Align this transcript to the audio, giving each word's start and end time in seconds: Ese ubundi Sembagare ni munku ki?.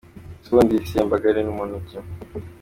Ese 0.39 0.47
ubundi 0.51 0.75
Sembagare 0.91 1.39
ni 1.43 1.53
munku 1.57 1.79
ki?. 1.87 1.97